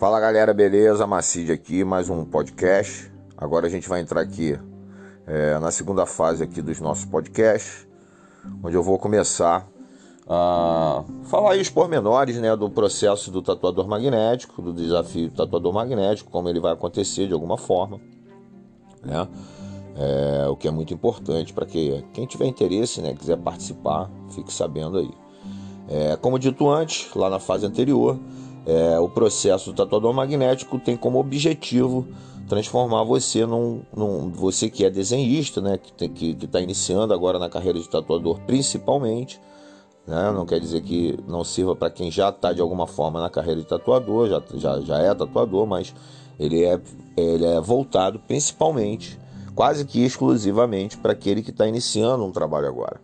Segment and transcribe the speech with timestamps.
[0.00, 1.06] Fala galera, beleza?
[1.06, 3.12] Macide aqui, mais um podcast.
[3.36, 4.58] Agora a gente vai entrar aqui
[5.26, 7.86] é, na segunda fase aqui dos nossos podcasts,
[8.64, 9.68] onde eu vou começar
[10.26, 15.74] a falar aí os pormenores né, do processo do tatuador magnético, do desafio do tatuador
[15.74, 18.00] magnético, como ele vai acontecer de alguma forma,
[19.04, 19.28] né?
[19.98, 24.50] É, o que é muito importante para que quem tiver interesse, né, quiser participar, fique
[24.50, 25.10] sabendo aí.
[25.90, 28.18] É, como dito antes, lá na fase anterior,
[28.66, 32.06] é, o processo do tatuador magnético tem como objetivo
[32.48, 37.78] transformar você num, num você que é desenhista, né, que está iniciando agora na carreira
[37.78, 39.40] de tatuador principalmente,
[40.06, 43.30] né, não quer dizer que não sirva para quem já está de alguma forma na
[43.30, 45.94] carreira de tatuador, já, já, já é tatuador, mas
[46.38, 46.80] ele é,
[47.16, 49.18] ele é voltado principalmente,
[49.54, 53.00] quase que exclusivamente para aquele que está iniciando um trabalho agora.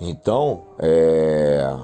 [0.00, 1.74] Então, é,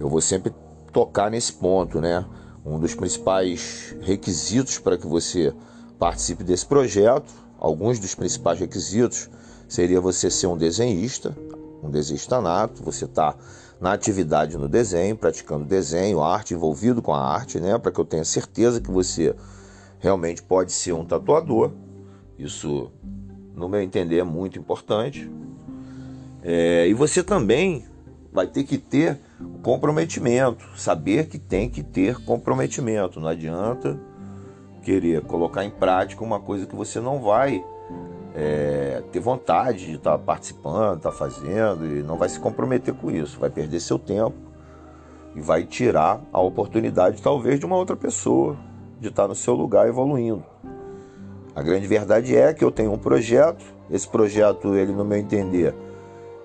[0.00, 0.50] eu vou sempre
[0.98, 2.24] tocar nesse ponto, né?
[2.66, 5.54] Um dos principais requisitos para que você
[5.96, 9.30] participe desse projeto, alguns dos principais requisitos
[9.68, 11.36] seria você ser um desenhista,
[11.84, 13.36] um desenhista nato, você está
[13.80, 17.78] na atividade no desenho, praticando desenho, arte, envolvido com a arte, né?
[17.78, 19.36] Para que eu tenha certeza que você
[20.00, 21.70] realmente pode ser um tatuador.
[22.36, 22.90] Isso,
[23.54, 25.30] no meu entender, é muito importante.
[26.42, 27.86] É, e você também
[28.32, 29.27] vai ter que ter
[29.62, 33.20] comprometimento, saber que tem que ter comprometimento.
[33.20, 33.98] Não adianta
[34.82, 37.64] querer colocar em prática uma coisa que você não vai
[38.34, 42.94] é, ter vontade de estar tá participando, estar tá fazendo e não vai se comprometer
[42.94, 44.36] com isso, vai perder seu tempo
[45.34, 48.56] e vai tirar a oportunidade talvez de uma outra pessoa
[49.00, 50.44] de estar tá no seu lugar evoluindo.
[51.54, 55.74] A grande verdade é que eu tenho um projeto, esse projeto, ele no meu entender,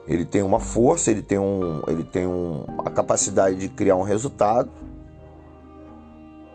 [0.08, 4.04] ele tem uma força, ele tem, um, ele tem um, a capacidade de criar um
[4.04, 4.70] resultado.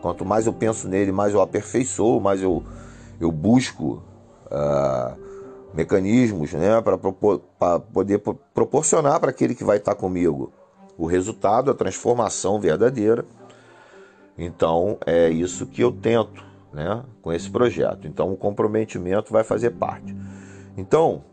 [0.03, 2.63] Quanto mais eu penso nele, mais eu aperfeiçoo, mais eu,
[3.21, 4.03] eu busco
[4.47, 5.19] uh,
[5.75, 8.23] mecanismos né, para poder
[8.55, 10.53] proporcionar para aquele que vai estar comigo
[10.97, 13.25] o resultado, a transformação verdadeira.
[14.37, 18.07] Então é isso que eu tento né, com esse projeto.
[18.07, 20.15] Então o comprometimento vai fazer parte.
[20.77, 21.25] Então,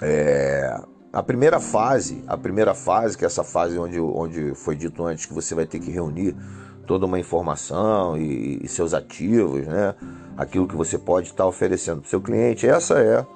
[0.00, 0.80] é,
[1.16, 5.24] a primeira fase, a primeira fase, que é essa fase onde, onde foi dito antes
[5.24, 6.36] que você vai ter que reunir
[6.86, 9.94] toda uma informação e, e seus ativos, né?
[10.36, 13.26] aquilo que você pode estar oferecendo para o seu cliente, essa é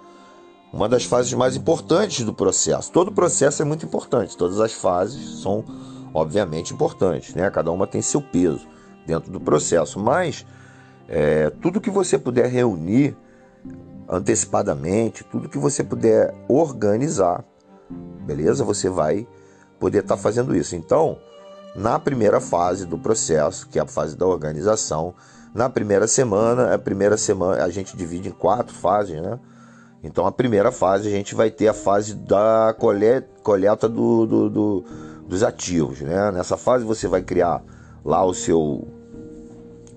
[0.70, 2.92] uma das fases mais importantes do processo.
[2.92, 5.64] Todo processo é muito importante, todas as fases são
[6.12, 7.48] obviamente importantes, né?
[7.48, 8.68] cada uma tem seu peso
[9.06, 10.44] dentro do processo, mas
[11.08, 13.16] é, tudo que você puder reunir
[14.06, 17.42] antecipadamente, tudo que você puder organizar,
[18.30, 18.64] beleza?
[18.64, 19.26] Você vai
[19.78, 20.76] poder estar tá fazendo isso.
[20.76, 21.18] Então,
[21.74, 25.14] na primeira fase do processo, que é a fase da organização,
[25.52, 29.38] na primeira semana, a primeira semana a gente divide em quatro fases, né?
[30.02, 32.74] Então, a primeira fase a gente vai ter a fase da
[33.42, 34.84] coleta do, do, do,
[35.26, 36.30] dos ativos, né?
[36.30, 37.62] Nessa fase você vai criar
[38.04, 38.86] lá o seu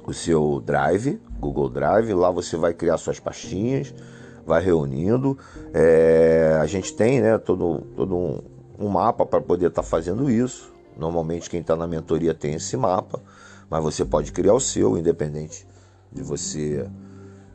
[0.06, 3.94] o seu Drive, Google Drive, lá você vai criar suas pastinhas,
[4.46, 5.38] vai reunindo.
[5.74, 8.42] É, a gente tem né, todo, todo um,
[8.80, 10.72] um mapa para poder estar tá fazendo isso.
[10.98, 13.20] Normalmente quem está na mentoria tem esse mapa,
[13.70, 15.68] mas você pode criar o seu, independente
[16.12, 16.88] de você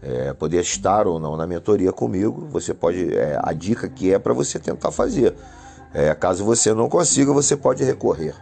[0.03, 2.49] é, poder estar ou não na mentoria comigo.
[2.51, 5.35] Você pode, é, a dica que é para você tentar fazer.
[5.95, 8.35] É, caso você não consiga, você pode recorrer.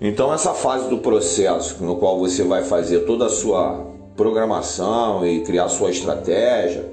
[0.00, 5.42] Então essa fase do processo no qual você vai fazer toda a sua programação e
[5.42, 6.84] criar sua estratégia,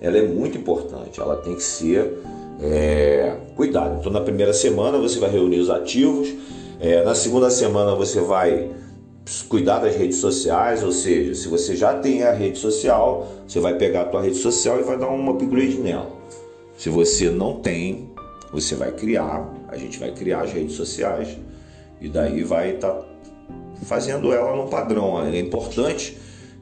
[0.00, 1.20] ela é muito importante.
[1.20, 2.18] Ela tem que ser
[2.60, 3.96] é, cuidada.
[3.98, 6.32] Então, na primeira semana você vai reunir os ativos,
[6.80, 8.70] é, na segunda semana você vai
[9.48, 13.74] cuidar das redes sociais, ou seja, se você já tem a rede social, você vai
[13.74, 16.10] pegar a tua rede social e vai dar um upgrade nela.
[16.78, 18.10] Se você não tem,
[18.52, 21.36] você vai criar, a gente vai criar as redes sociais
[22.00, 23.04] e daí vai estar tá
[23.84, 25.22] fazendo ela no padrão.
[25.26, 26.16] É importante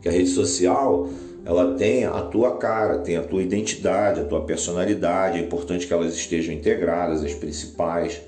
[0.06, 1.08] que a rede social
[1.44, 5.38] ela tem a tua cara, tem a tua identidade, a tua personalidade.
[5.38, 8.20] É importante que elas estejam integradas, as principais,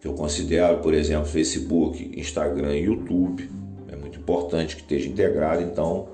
[0.00, 3.48] que eu considero, por exemplo, Facebook, Instagram e YouTube.
[3.92, 6.08] É muito importante que esteja integrado, então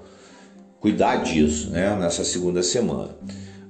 [0.80, 1.96] cuidar disso, né?
[1.98, 3.10] Nessa segunda semana.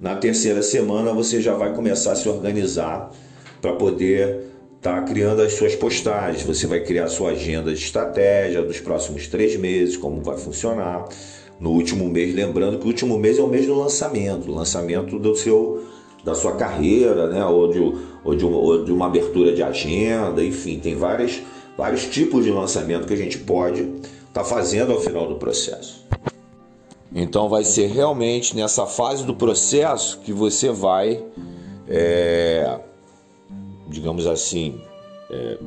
[0.00, 3.12] Na terceira semana você já vai começar a se organizar
[3.60, 4.46] para poder
[4.76, 6.42] estar tá criando as suas postagens.
[6.42, 11.08] Você vai criar sua agenda de estratégia dos próximos três meses, como vai funcionar
[11.58, 15.34] no último mês, lembrando que o último mês é o mês do lançamento, lançamento do
[15.34, 15.84] seu
[16.22, 17.44] da sua carreira, né?
[17.46, 17.78] ou, de,
[18.24, 21.40] ou, de uma, ou de uma abertura de agenda, enfim, tem várias,
[21.78, 26.04] vários tipos de lançamento que a gente pode estar tá fazendo ao final do processo.
[27.14, 31.22] Então vai ser realmente nessa fase do processo que você vai,
[31.88, 32.80] é,
[33.88, 34.80] digamos assim,
[35.30, 35.58] é,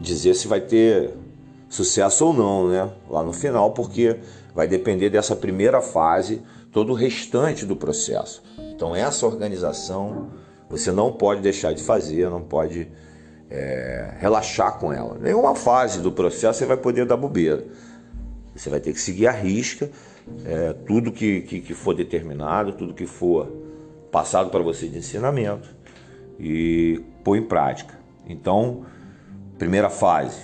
[0.00, 1.14] dizer se vai ter
[1.68, 2.90] sucesso ou não, né?
[3.08, 4.18] Lá no final, porque
[4.54, 6.42] vai depender dessa primeira fase,
[6.72, 8.42] todo o restante do processo.
[8.74, 10.30] Então essa organização
[10.68, 12.88] você não pode deixar de fazer, não pode
[13.48, 15.16] é, relaxar com ela.
[15.20, 17.64] Nenhuma fase do processo você vai poder dar bobeira.
[18.54, 19.90] Você vai ter que seguir a risca,
[20.44, 23.46] é, tudo que, que, que for determinado, tudo que for
[24.10, 25.68] passado para você de ensinamento
[26.38, 27.98] e pôr em prática.
[28.24, 28.86] Então,
[29.58, 30.38] primeira fase,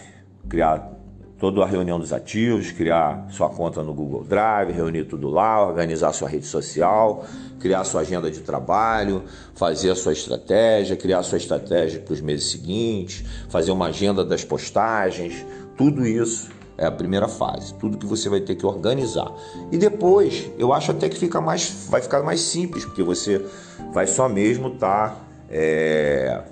[0.49, 0.91] criar
[1.39, 6.13] toda a reunião dos ativos, criar sua conta no Google Drive, reunir tudo lá, organizar
[6.13, 7.25] sua rede social,
[7.61, 9.23] criar sua agenda de trabalho,
[9.55, 14.45] fazer a sua estratégia, criar sua estratégia para os meses seguintes, fazer uma agenda das
[14.45, 15.47] postagens,
[15.77, 19.33] tudo isso é a primeira fase, tudo que você vai ter que organizar.
[19.71, 23.45] E depois, eu acho até que fica mais, vai ficar mais simples, porque você
[23.93, 25.17] vai só mesmo estar tá,
[25.49, 26.43] é,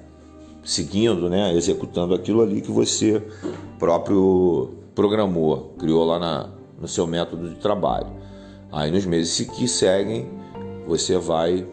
[0.71, 3.21] seguindo, né, executando aquilo ali que você
[3.77, 6.51] próprio programou, criou lá na,
[6.81, 8.07] no seu método de trabalho.
[8.71, 10.31] Aí nos meses que seguem,
[10.87, 11.67] você vai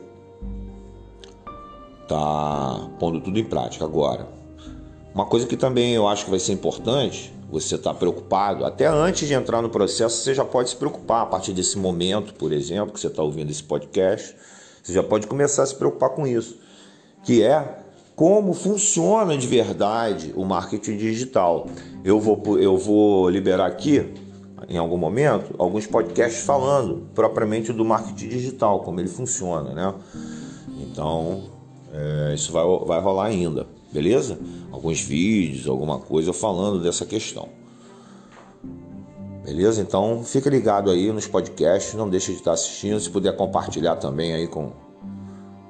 [2.07, 4.27] tá pondo tudo em prática agora.
[5.13, 9.27] Uma coisa que também eu acho que vai ser importante, você está preocupado, até antes
[9.27, 12.93] de entrar no processo, você já pode se preocupar a partir desse momento, por exemplo,
[12.93, 14.35] que você está ouvindo esse podcast,
[14.81, 16.57] você já pode começar a se preocupar com isso,
[17.23, 17.85] que é
[18.17, 21.67] como funciona de verdade o marketing digital.
[22.03, 24.11] Eu vou, eu vou liberar aqui,
[24.67, 29.93] em algum momento, alguns podcasts falando propriamente do marketing digital, como ele funciona, né?
[30.81, 31.43] Então,
[31.93, 34.39] é, isso vai, vai rolar ainda, beleza?
[34.71, 37.49] Alguns vídeos, alguma coisa falando dessa questão.
[39.45, 39.79] Beleza?
[39.79, 44.33] Então, fica ligado aí nos podcasts, não deixe de estar assistindo, se puder compartilhar também
[44.33, 44.86] aí com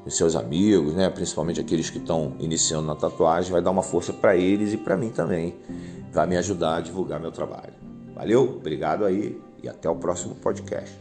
[0.08, 1.10] os seus amigos, né?
[1.10, 4.96] principalmente aqueles que estão iniciando na tatuagem, vai dar uma força para eles e para
[4.96, 5.56] mim também.
[6.12, 7.74] Vai me ajudar a divulgar meu trabalho.
[8.16, 10.98] Valeu, obrigado aí e até o próximo podcast.